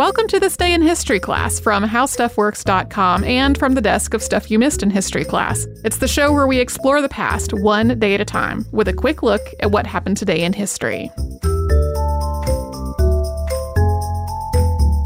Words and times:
Welcome 0.00 0.28
to 0.28 0.40
this 0.40 0.56
day 0.56 0.72
in 0.72 0.80
history 0.80 1.20
class 1.20 1.60
from 1.60 1.84
howstuffworks.com 1.84 3.22
and 3.22 3.58
from 3.58 3.74
the 3.74 3.82
desk 3.82 4.14
of 4.14 4.22
Stuff 4.22 4.50
You 4.50 4.58
Missed 4.58 4.82
in 4.82 4.88
History 4.88 5.26
class. 5.26 5.66
It's 5.84 5.98
the 5.98 6.08
show 6.08 6.32
where 6.32 6.46
we 6.46 6.58
explore 6.58 7.02
the 7.02 7.08
past 7.10 7.52
one 7.52 7.98
day 7.98 8.14
at 8.14 8.20
a 8.22 8.24
time 8.24 8.64
with 8.72 8.88
a 8.88 8.94
quick 8.94 9.22
look 9.22 9.42
at 9.60 9.72
what 9.72 9.86
happened 9.86 10.16
today 10.16 10.42
in 10.42 10.54
history. 10.54 11.10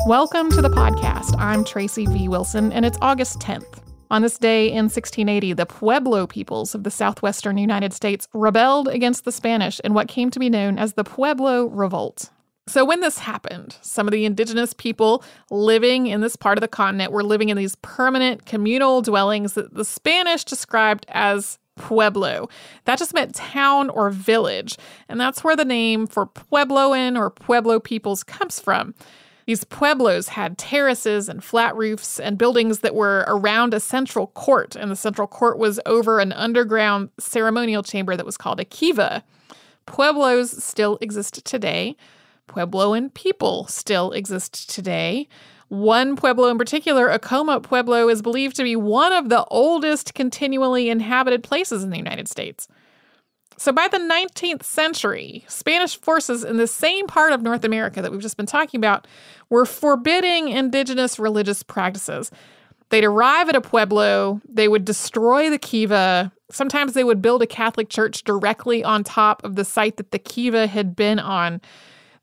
Welcome 0.07 0.49
to 0.53 0.63
the 0.63 0.71
podcast. 0.73 1.37
I'm 1.41 1.65
Tracy 1.65 2.07
V. 2.07 2.29
Wilson, 2.29 2.71
and 2.71 2.87
it's 2.87 2.99
August 3.03 3.41
10th. 3.41 3.81
On 4.13 4.23
this 4.23 4.39
day 4.39 4.69
in 4.69 4.85
1680, 4.85 5.55
the 5.55 5.67
Pueblo 5.67 6.29
peoples 6.29 6.73
of 6.73 6.85
the 6.85 6.91
southwestern 6.93 7.59
United 7.59 7.93
States 7.93 8.29
rebelled 8.33 8.87
against 8.87 9.25
the 9.25 9.33
Spanish 9.33 9.81
in 9.81 9.93
what 9.93 10.07
came 10.07 10.31
to 10.31 10.39
be 10.39 10.49
known 10.49 10.79
as 10.79 10.93
the 10.93 11.03
Pueblo 11.03 11.65
Revolt. 11.65 12.31
So, 12.67 12.83
when 12.85 13.01
this 13.01 13.19
happened, 13.19 13.77
some 13.83 14.09
of 14.09 14.13
the 14.13 14.25
indigenous 14.25 14.73
people 14.73 15.23
living 15.51 16.07
in 16.07 16.23
this 16.23 16.35
part 16.35 16.57
of 16.57 16.63
the 16.63 16.69
continent 16.69 17.13
were 17.13 17.23
living 17.23 17.51
in 17.51 17.59
these 17.59 17.77
permanent 17.83 18.47
communal 18.47 19.03
dwellings 19.03 19.53
that 19.53 19.75
the 19.75 19.85
Spanish 19.85 20.45
described 20.45 21.05
as 21.09 21.59
pueblo. 21.77 22.49
That 22.87 22.99
just 22.99 23.13
meant 23.13 23.35
town 23.35 23.91
or 23.91 24.09
village, 24.09 24.79
and 25.09 25.21
that's 25.21 25.45
where 25.45 25.57
the 25.57 25.65
name 25.65 26.07
for 26.07 26.27
Puebloan 26.27 27.19
or 27.19 27.31
Pueblo 27.31 27.81
peoples 27.81 28.23
comes 28.23 28.61
from. 28.61 28.95
These 29.47 29.65
pueblos 29.65 30.29
had 30.29 30.57
terraces 30.57 31.29
and 31.29 31.45
flat 31.45 31.77
roofs 31.77 32.19
and 32.19 32.39
buildings 32.39 32.79
that 32.79 32.95
were 32.95 33.25
around 33.27 33.75
a 33.75 33.81
central 33.81 34.29
court, 34.29 34.75
and 34.75 34.91
the 34.91 34.97
central 34.97 35.27
court 35.27 35.59
was 35.59 35.81
over 35.85 36.19
an 36.19 36.33
underground 36.33 37.11
ceremonial 37.19 37.83
chamber 37.83 38.17
that 38.17 38.25
was 38.25 38.39
called 38.39 38.59
a 38.59 38.65
kiva. 38.65 39.23
Pueblos 39.85 40.65
still 40.65 40.97
exist 41.03 41.45
today. 41.45 41.95
Puebloan 42.49 43.13
people 43.15 43.67
still 43.67 44.13
exist 44.13 44.71
today. 44.71 45.29
One 45.69 46.15
Pueblo 46.15 46.49
in 46.49 46.59
particular, 46.59 47.09
Acoma 47.09 47.61
Pueblo, 47.61 48.09
is 48.09 48.23
believed 48.23 48.57
to 48.57 48.63
be 48.63 48.77
one 48.77 49.13
of 49.13 49.29
the 49.29 49.45
oldest 49.47 50.15
continually 50.15 50.89
inhabited 50.89 51.43
places 51.43 51.83
in 51.83 51.91
the 51.91 51.97
United 51.97 52.29
States. 52.29 52.69
So 53.57 53.73
by 53.73 53.89
the 53.89 53.99
19th 53.99 54.65
century, 54.65 55.45
Spanish 55.49 55.99
forces 56.01 56.45
in 56.45 56.57
the 56.57 56.67
same 56.67 57.07
part 57.07 57.33
of 57.33 57.43
North 57.43 57.65
America 57.65 58.03
that 58.03 58.11
we've 58.11 58.21
just 58.21 58.37
been 58.37 58.47
talking 58.47 58.79
about 58.79 59.07
were 59.49 59.65
forbidding 59.65 60.49
indigenous 60.49 61.19
religious 61.19 61.63
practices. 61.63 62.31
They'd 62.91 63.05
arrive 63.05 63.49
at 63.49 63.57
a 63.57 63.61
pueblo, 63.61 64.41
they 64.49 64.69
would 64.69 64.85
destroy 64.85 65.51
the 65.51 65.59
kiva. 65.59 66.33
Sometimes 66.51 66.93
they 66.93 67.05
would 67.05 67.23
build 67.23 67.43
a 67.43 67.47
Catholic 67.47 67.89
church 67.89 68.25
directly 68.25 68.85
on 68.85 69.03
top 69.03 69.43
of 69.45 69.57
the 69.57 69.65
site 69.65 69.97
that 69.97 70.11
the 70.11 70.19
kiva 70.19 70.67
had 70.67 70.95
been 70.95 71.19
on. 71.19 71.61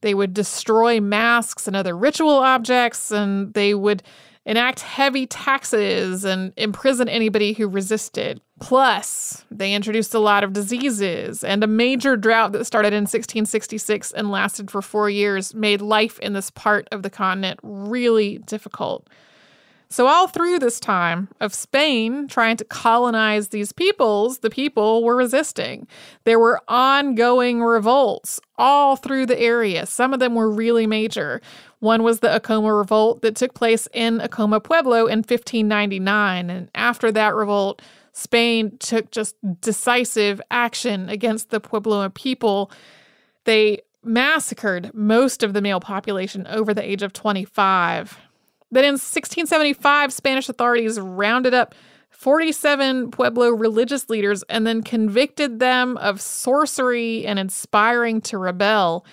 They 0.02 0.14
would 0.14 0.34
destroy 0.34 1.00
masks 1.00 1.68
and 1.68 1.76
other 1.76 1.96
ritual 1.96 2.38
objects, 2.38 3.12
and 3.12 3.54
they 3.54 3.74
would 3.74 4.04
enact 4.46 4.80
heavy 4.80 5.28
taxes 5.28 6.26
and 6.26 6.52
imprison 6.58 7.08
anybody 7.08 7.54
who 7.54 7.68
resisted. 7.68 8.42
Plus, 8.60 9.46
they 9.52 9.74
introduced 9.74 10.14
a 10.14 10.20
lot 10.20 10.44
of 10.44 10.54
diseases, 10.54 11.44
and 11.44 11.64
a 11.64 11.68
major 11.68 12.16
drought 12.18 12.52
that 12.54 12.66
started 12.66 12.94
in 12.94 13.04
1666 13.04 14.12
and 14.12 14.32
lasted 14.32 14.72
for 14.72 14.82
four 14.82 15.10
years 15.10 15.54
made 15.54 15.82
life 15.82 16.20
in 16.20 16.34
this 16.34 16.50
part 16.50 16.88
of 16.92 17.04
the 17.04 17.10
continent 17.10 17.60
really 17.64 18.40
difficult. 18.40 19.08
So, 19.92 20.08
all 20.08 20.28
through 20.28 20.60
this 20.60 20.80
time 20.80 21.28
of 21.42 21.54
Spain 21.54 22.30
trying 22.30 22.56
to 22.56 22.64
colonize 22.64 23.50
these 23.50 23.74
peoples, 23.74 24.40
the 24.40 24.50
people 24.50 25.04
were 25.04 25.18
resisting. 25.18 25.86
There 26.24 26.40
were 26.40 26.62
ongoing 26.70 27.62
revolts 27.62 28.40
all 28.58 28.96
through 28.96 29.26
the 29.26 29.38
area. 29.38 29.86
Some 29.86 30.14
of 30.14 30.22
them 30.22 30.34
were 30.34 30.50
really 30.50 30.88
major. 30.88 31.42
One 31.80 32.04
was 32.04 32.22
the 32.22 32.34
Acoma 32.34 32.74
Revolt 32.74 33.22
that 33.22 33.36
took 33.36 33.54
place 33.54 33.90
in 33.94 34.22
Acoma 34.22 34.62
Pueblo 34.62 35.08
in 35.08 35.20
1599. 35.20 36.50
And 36.50 36.70
after 36.74 37.12
that 37.12 37.36
revolt, 37.36 37.82
Spain 38.14 38.78
took 38.80 39.12
just 39.12 39.36
decisive 39.60 40.40
action 40.50 41.10
against 41.10 41.50
the 41.50 41.60
Puebloan 41.60 42.14
people. 42.14 42.72
They 43.44 43.82
massacred 44.06 44.92
most 44.94 45.44
of 45.44 45.52
the 45.52 45.62
male 45.62 45.82
population 45.82 46.48
over 46.48 46.74
the 46.74 46.90
age 46.90 47.04
of 47.04 47.12
25. 47.12 48.18
Then 48.72 48.86
in 48.86 48.94
1675, 48.94 50.14
Spanish 50.14 50.48
authorities 50.48 51.00
rounded 51.00 51.54
up 51.54 51.76
47 52.10 53.12
Pueblo 53.12 53.50
religious 53.50 54.10
leaders 54.10 54.44
and 54.44 54.66
then 54.66 54.84
convicted 54.84 55.60
them 55.60 55.98
of 55.98 56.22
sorcery 56.22 57.26
and 57.26 57.40
inspiring 57.40 58.22
to 58.22 58.38
rebel. 58.38 59.06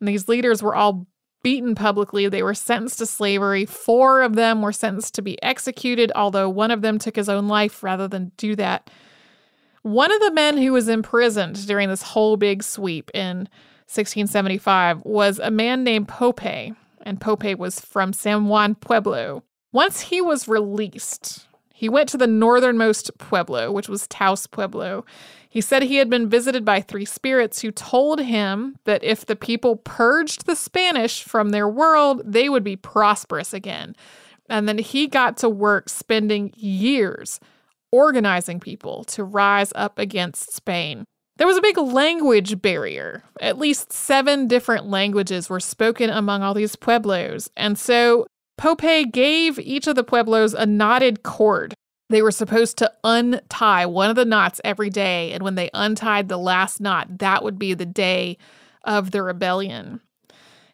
And 0.00 0.08
these 0.08 0.28
leaders 0.28 0.62
were 0.62 0.74
all 0.74 1.06
beaten 1.42 1.74
publicly. 1.76 2.28
They 2.28 2.42
were 2.42 2.54
sentenced 2.54 2.98
to 2.98 3.06
slavery. 3.06 3.66
Four 3.66 4.22
of 4.22 4.34
them 4.34 4.62
were 4.62 4.72
sentenced 4.72 5.14
to 5.14 5.22
be 5.22 5.40
executed, 5.42 6.10
although 6.16 6.50
one 6.50 6.72
of 6.72 6.82
them 6.82 6.98
took 6.98 7.14
his 7.14 7.28
own 7.28 7.46
life 7.46 7.82
rather 7.82 8.08
than 8.08 8.32
do 8.36 8.56
that. 8.56 8.90
One 9.82 10.12
of 10.12 10.20
the 10.20 10.32
men 10.32 10.56
who 10.56 10.72
was 10.72 10.88
imprisoned 10.88 11.64
during 11.68 11.88
this 11.88 12.02
whole 12.02 12.36
big 12.36 12.64
sweep 12.64 13.12
in 13.14 13.48
1675 13.86 15.04
was 15.04 15.38
a 15.38 15.52
man 15.52 15.84
named 15.84 16.08
Pope 16.08 16.40
and 17.06 17.20
Pope 17.20 17.56
was 17.56 17.80
from 17.80 18.12
San 18.12 18.46
Juan 18.48 18.74
Pueblo. 18.74 19.44
Once 19.72 20.00
he 20.00 20.20
was 20.20 20.48
released, 20.48 21.46
He 21.76 21.90
went 21.90 22.08
to 22.08 22.16
the 22.16 22.26
northernmost 22.26 23.10
pueblo, 23.18 23.70
which 23.70 23.86
was 23.86 24.06
Taos 24.06 24.46
Pueblo. 24.46 25.04
He 25.46 25.60
said 25.60 25.82
he 25.82 25.96
had 25.96 26.08
been 26.08 26.26
visited 26.26 26.64
by 26.64 26.80
three 26.80 27.04
spirits 27.04 27.60
who 27.60 27.70
told 27.70 28.18
him 28.18 28.76
that 28.86 29.04
if 29.04 29.26
the 29.26 29.36
people 29.36 29.76
purged 29.76 30.46
the 30.46 30.56
Spanish 30.56 31.22
from 31.22 31.50
their 31.50 31.68
world, 31.68 32.22
they 32.24 32.48
would 32.48 32.64
be 32.64 32.76
prosperous 32.76 33.52
again. 33.52 33.94
And 34.48 34.66
then 34.66 34.78
he 34.78 35.06
got 35.06 35.36
to 35.38 35.50
work 35.50 35.90
spending 35.90 36.54
years 36.56 37.40
organizing 37.92 38.58
people 38.58 39.04
to 39.04 39.22
rise 39.22 39.70
up 39.74 39.98
against 39.98 40.54
Spain. 40.54 41.04
There 41.38 41.46
was 41.46 41.58
a 41.58 41.62
big 41.62 41.76
language 41.76 42.62
barrier. 42.62 43.22
At 43.40 43.58
least 43.58 43.92
seven 43.92 44.48
different 44.48 44.86
languages 44.86 45.50
were 45.50 45.60
spoken 45.60 46.08
among 46.08 46.42
all 46.42 46.54
these 46.54 46.76
pueblos. 46.76 47.50
And 47.56 47.78
so 47.78 48.26
Pope 48.56 49.12
gave 49.12 49.58
each 49.58 49.86
of 49.86 49.96
the 49.96 50.04
pueblos 50.04 50.54
a 50.54 50.64
knotted 50.64 51.22
cord. 51.22 51.74
They 52.08 52.22
were 52.22 52.30
supposed 52.30 52.78
to 52.78 52.92
untie 53.04 53.84
one 53.84 54.08
of 54.08 54.16
the 54.16 54.24
knots 54.24 54.60
every 54.64 54.88
day. 54.88 55.32
And 55.32 55.42
when 55.42 55.56
they 55.56 55.70
untied 55.74 56.28
the 56.28 56.38
last 56.38 56.80
knot, 56.80 57.18
that 57.18 57.42
would 57.42 57.58
be 57.58 57.74
the 57.74 57.84
day 57.84 58.38
of 58.84 59.10
the 59.10 59.22
rebellion. 59.22 60.00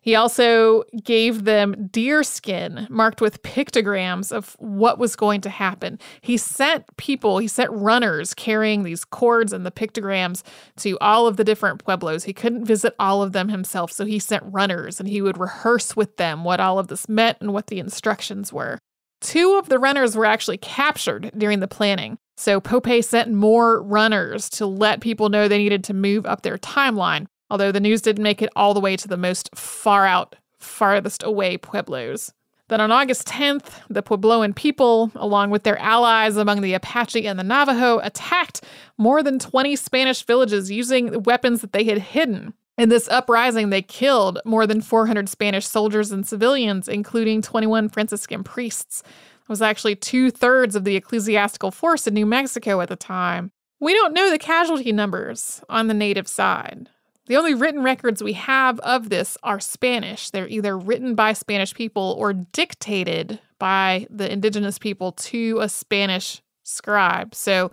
He 0.02 0.16
also 0.16 0.82
gave 1.04 1.44
them 1.44 1.88
deer 1.92 2.24
skin 2.24 2.88
marked 2.90 3.20
with 3.20 3.42
pictograms 3.42 4.32
of 4.32 4.56
what 4.58 4.98
was 4.98 5.14
going 5.14 5.40
to 5.42 5.48
happen. 5.48 5.98
He 6.20 6.36
sent 6.36 6.84
people, 6.96 7.38
he 7.38 7.46
sent 7.46 7.70
runners 7.70 8.34
carrying 8.34 8.82
these 8.82 9.04
cords 9.04 9.52
and 9.52 9.64
the 9.64 9.70
pictograms 9.70 10.42
to 10.78 10.98
all 11.00 11.28
of 11.28 11.36
the 11.36 11.44
different 11.44 11.82
pueblos. 11.82 12.24
He 12.24 12.32
couldn't 12.32 12.64
visit 12.64 12.96
all 12.98 13.22
of 13.22 13.32
them 13.32 13.48
himself, 13.48 13.92
so 13.92 14.04
he 14.04 14.18
sent 14.18 14.42
runners 14.44 14.98
and 14.98 15.08
he 15.08 15.22
would 15.22 15.38
rehearse 15.38 15.94
with 15.94 16.16
them 16.16 16.42
what 16.42 16.58
all 16.58 16.80
of 16.80 16.88
this 16.88 17.08
meant 17.08 17.38
and 17.40 17.52
what 17.52 17.68
the 17.68 17.78
instructions 17.78 18.52
were. 18.52 18.78
Two 19.20 19.54
of 19.54 19.68
the 19.68 19.78
runners 19.78 20.16
were 20.16 20.26
actually 20.26 20.58
captured 20.58 21.30
during 21.38 21.60
the 21.60 21.68
planning. 21.68 22.18
So 22.36 22.60
Pope 22.60 23.04
sent 23.04 23.30
more 23.30 23.80
runners 23.80 24.50
to 24.50 24.66
let 24.66 25.00
people 25.00 25.28
know 25.28 25.46
they 25.46 25.58
needed 25.58 25.84
to 25.84 25.94
move 25.94 26.26
up 26.26 26.42
their 26.42 26.58
timeline 26.58 27.26
although 27.52 27.70
the 27.70 27.80
news 27.80 28.00
didn't 28.00 28.22
make 28.22 28.40
it 28.40 28.48
all 28.56 28.72
the 28.72 28.80
way 28.80 28.96
to 28.96 29.06
the 29.06 29.16
most 29.18 29.50
far 29.54 30.06
out, 30.06 30.36
farthest 30.58 31.22
away 31.22 31.58
pueblos. 31.58 32.32
Then 32.68 32.80
on 32.80 32.90
August 32.90 33.28
10th, 33.28 33.66
the 33.90 34.02
Puebloan 34.02 34.56
people, 34.56 35.12
along 35.14 35.50
with 35.50 35.62
their 35.62 35.78
allies 35.78 36.38
among 36.38 36.62
the 36.62 36.72
Apache 36.72 37.26
and 37.26 37.38
the 37.38 37.44
Navajo, 37.44 37.98
attacked 37.98 38.62
more 38.96 39.22
than 39.22 39.38
20 39.38 39.76
Spanish 39.76 40.22
villages 40.22 40.70
using 40.70 41.24
weapons 41.24 41.60
that 41.60 41.74
they 41.74 41.84
had 41.84 41.98
hidden. 41.98 42.54
In 42.78 42.88
this 42.88 43.06
uprising, 43.08 43.68
they 43.68 43.82
killed 43.82 44.38
more 44.46 44.66
than 44.66 44.80
400 44.80 45.28
Spanish 45.28 45.66
soldiers 45.66 46.10
and 46.10 46.26
civilians, 46.26 46.88
including 46.88 47.42
21 47.42 47.90
Franciscan 47.90 48.42
priests. 48.42 49.02
It 49.04 49.48
was 49.50 49.60
actually 49.60 49.96
two 49.96 50.30
thirds 50.30 50.74
of 50.74 50.84
the 50.84 50.96
ecclesiastical 50.96 51.70
force 51.70 52.06
in 52.06 52.14
New 52.14 52.24
Mexico 52.24 52.80
at 52.80 52.88
the 52.88 52.96
time. 52.96 53.52
We 53.78 53.92
don't 53.92 54.14
know 54.14 54.30
the 54.30 54.38
casualty 54.38 54.92
numbers 54.92 55.62
on 55.68 55.88
the 55.88 55.94
native 55.94 56.28
side. 56.28 56.88
The 57.26 57.36
only 57.36 57.54
written 57.54 57.82
records 57.82 58.22
we 58.22 58.32
have 58.32 58.80
of 58.80 59.08
this 59.08 59.38
are 59.42 59.60
Spanish. 59.60 60.30
They're 60.30 60.48
either 60.48 60.76
written 60.76 61.14
by 61.14 61.34
Spanish 61.34 61.72
people 61.72 62.16
or 62.18 62.32
dictated 62.32 63.38
by 63.58 64.06
the 64.10 64.30
indigenous 64.30 64.78
people 64.78 65.12
to 65.12 65.60
a 65.60 65.68
Spanish 65.68 66.42
scribe. 66.64 67.34
So, 67.34 67.70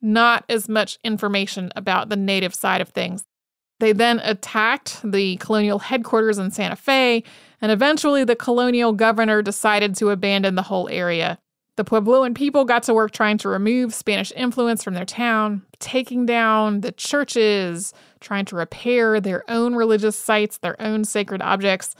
not 0.00 0.44
as 0.48 0.68
much 0.68 0.98
information 1.04 1.72
about 1.74 2.08
the 2.08 2.16
native 2.16 2.54
side 2.54 2.80
of 2.80 2.90
things. 2.90 3.24
They 3.80 3.92
then 3.92 4.20
attacked 4.20 5.00
the 5.04 5.36
colonial 5.36 5.80
headquarters 5.80 6.38
in 6.38 6.50
Santa 6.50 6.76
Fe, 6.76 7.24
and 7.60 7.70
eventually 7.70 8.24
the 8.24 8.36
colonial 8.36 8.92
governor 8.92 9.42
decided 9.42 9.96
to 9.96 10.10
abandon 10.10 10.54
the 10.54 10.62
whole 10.62 10.88
area. 10.88 11.38
The 11.78 11.84
Puebloan 11.84 12.34
people 12.34 12.64
got 12.64 12.82
to 12.82 12.92
work 12.92 13.12
trying 13.12 13.38
to 13.38 13.48
remove 13.48 13.94
Spanish 13.94 14.32
influence 14.34 14.82
from 14.82 14.94
their 14.94 15.04
town, 15.04 15.62
taking 15.78 16.26
down 16.26 16.80
the 16.80 16.90
churches, 16.90 17.94
trying 18.18 18.46
to 18.46 18.56
repair 18.56 19.20
their 19.20 19.48
own 19.48 19.76
religious 19.76 20.18
sites, 20.18 20.58
their 20.58 20.74
own 20.82 21.04
sacred 21.04 21.40
objects. 21.40 21.94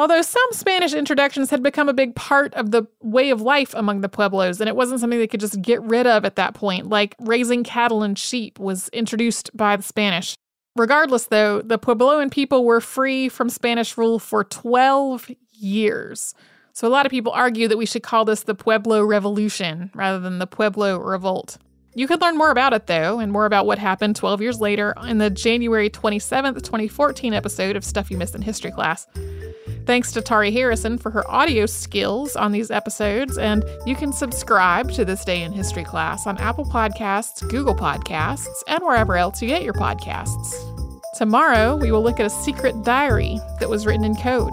Although 0.00 0.20
some 0.20 0.48
Spanish 0.50 0.94
introductions 0.94 1.50
had 1.50 1.62
become 1.62 1.88
a 1.88 1.94
big 1.94 2.16
part 2.16 2.52
of 2.54 2.72
the 2.72 2.88
way 3.00 3.30
of 3.30 3.40
life 3.40 3.72
among 3.72 4.00
the 4.00 4.08
Pueblos, 4.08 4.60
and 4.60 4.68
it 4.68 4.74
wasn't 4.74 4.98
something 4.98 5.20
they 5.20 5.28
could 5.28 5.38
just 5.38 5.62
get 5.62 5.80
rid 5.82 6.08
of 6.08 6.24
at 6.24 6.34
that 6.34 6.54
point, 6.54 6.88
like 6.88 7.14
raising 7.20 7.62
cattle 7.62 8.02
and 8.02 8.18
sheep 8.18 8.58
was 8.58 8.88
introduced 8.88 9.48
by 9.56 9.76
the 9.76 9.84
Spanish. 9.84 10.34
Regardless, 10.74 11.26
though, 11.26 11.62
the 11.62 11.78
Puebloan 11.78 12.32
people 12.32 12.64
were 12.64 12.80
free 12.80 13.28
from 13.28 13.48
Spanish 13.48 13.96
rule 13.96 14.18
for 14.18 14.42
12 14.42 15.30
years. 15.52 16.34
So 16.76 16.86
a 16.86 16.90
lot 16.90 17.06
of 17.06 17.10
people 17.10 17.32
argue 17.32 17.68
that 17.68 17.78
we 17.78 17.86
should 17.86 18.02
call 18.02 18.26
this 18.26 18.42
the 18.42 18.54
Pueblo 18.54 19.02
Revolution 19.02 19.90
rather 19.94 20.20
than 20.20 20.38
the 20.38 20.46
Pueblo 20.46 20.98
Revolt. 20.98 21.56
You 21.94 22.06
could 22.06 22.20
learn 22.20 22.36
more 22.36 22.50
about 22.50 22.74
it, 22.74 22.86
though, 22.86 23.18
and 23.18 23.32
more 23.32 23.46
about 23.46 23.64
what 23.64 23.78
happened 23.78 24.14
12 24.14 24.42
years 24.42 24.60
later 24.60 24.92
in 25.08 25.16
the 25.16 25.30
January 25.30 25.88
27th, 25.88 26.62
2014 26.62 27.32
episode 27.32 27.76
of 27.76 27.82
Stuff 27.82 28.10
You 28.10 28.18
Missed 28.18 28.34
in 28.34 28.42
History 28.42 28.70
Class. 28.70 29.06
Thanks 29.86 30.12
to 30.12 30.20
Tari 30.20 30.50
Harrison 30.50 30.98
for 30.98 31.10
her 31.12 31.26
audio 31.30 31.64
skills 31.64 32.36
on 32.36 32.52
these 32.52 32.70
episodes, 32.70 33.38
and 33.38 33.64
you 33.86 33.96
can 33.96 34.12
subscribe 34.12 34.92
to 34.92 35.06
This 35.06 35.24
Day 35.24 35.44
in 35.44 35.52
History 35.52 35.84
Class 35.84 36.26
on 36.26 36.36
Apple 36.36 36.66
Podcasts, 36.66 37.40
Google 37.48 37.74
Podcasts, 37.74 38.54
and 38.68 38.84
wherever 38.84 39.16
else 39.16 39.40
you 39.40 39.48
get 39.48 39.62
your 39.62 39.72
podcasts. 39.72 40.52
Tomorrow, 41.16 41.76
we 41.76 41.90
will 41.90 42.02
look 42.02 42.20
at 42.20 42.26
a 42.26 42.30
secret 42.44 42.74
diary 42.84 43.40
that 43.60 43.70
was 43.70 43.86
written 43.86 44.04
in 44.04 44.14
code. 44.16 44.52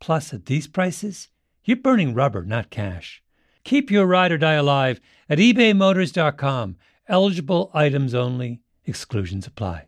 Plus, 0.00 0.32
at 0.32 0.46
these 0.46 0.66
prices, 0.66 1.28
you're 1.64 1.76
burning 1.76 2.14
rubber, 2.14 2.42
not 2.42 2.70
cash. 2.70 3.22
Keep 3.64 3.90
your 3.90 4.06
ride 4.06 4.32
or 4.32 4.38
die 4.38 4.54
alive 4.54 5.00
at 5.28 5.38
ebaymotors.com. 5.38 6.76
Eligible 7.08 7.70
items 7.74 8.14
only, 8.14 8.60
exclusions 8.84 9.46
apply. 9.46 9.86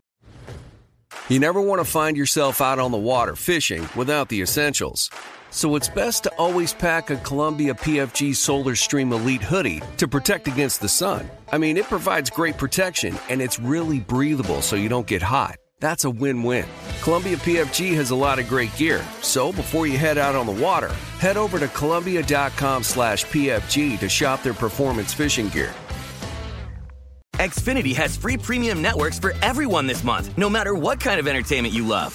You 1.28 1.38
never 1.38 1.60
want 1.60 1.80
to 1.80 1.84
find 1.84 2.16
yourself 2.16 2.60
out 2.60 2.78
on 2.78 2.90
the 2.90 2.98
water 2.98 3.36
fishing 3.36 3.88
without 3.96 4.28
the 4.28 4.42
essentials. 4.42 5.08
So 5.50 5.76
it's 5.76 5.88
best 5.88 6.24
to 6.24 6.34
always 6.36 6.72
pack 6.72 7.10
a 7.10 7.16
Columbia 7.16 7.74
PFG 7.74 8.34
Solar 8.34 8.74
Stream 8.74 9.12
Elite 9.12 9.42
hoodie 9.42 9.82
to 9.98 10.08
protect 10.08 10.48
against 10.48 10.80
the 10.80 10.88
sun. 10.88 11.30
I 11.50 11.58
mean, 11.58 11.76
it 11.76 11.84
provides 11.84 12.30
great 12.30 12.56
protection 12.56 13.18
and 13.28 13.40
it's 13.40 13.60
really 13.60 14.00
breathable 14.00 14.62
so 14.62 14.76
you 14.76 14.88
don't 14.88 15.06
get 15.06 15.22
hot. 15.22 15.56
That's 15.82 16.04
a 16.04 16.10
win-win. 16.10 16.68
Columbia 17.02 17.36
PFG 17.38 17.92
has 17.96 18.10
a 18.10 18.16
lot 18.16 18.38
of 18.38 18.48
great 18.48 18.74
gear, 18.76 19.04
so 19.20 19.50
before 19.50 19.88
you 19.88 19.98
head 19.98 20.16
out 20.16 20.36
on 20.36 20.46
the 20.46 20.52
water, 20.52 20.94
head 21.18 21.36
over 21.36 21.58
to 21.58 21.66
Columbia.com 21.66 22.84
slash 22.84 23.24
PFG 23.24 23.98
to 23.98 24.08
shop 24.08 24.44
their 24.44 24.54
performance 24.54 25.12
fishing 25.12 25.48
gear. 25.48 25.74
Xfinity 27.38 27.96
has 27.96 28.16
free 28.16 28.36
premium 28.36 28.80
networks 28.80 29.18
for 29.18 29.34
everyone 29.42 29.88
this 29.88 30.04
month, 30.04 30.30
no 30.38 30.48
matter 30.48 30.76
what 30.76 31.00
kind 31.00 31.18
of 31.18 31.26
entertainment 31.26 31.74
you 31.74 31.84
love 31.84 32.14